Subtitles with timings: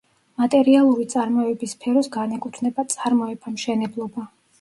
[0.43, 4.27] მატერიალური წარმოების სფეროს განეკუთვნება: წარმოება, მშენებლობა.